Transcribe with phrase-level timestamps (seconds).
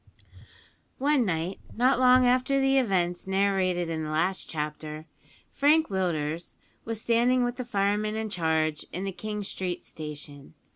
[0.97, 5.05] One night, not long after the events narrated in the last chapter,
[5.51, 10.55] Frank Willders was standing with the fireman in charge in the King Street Station.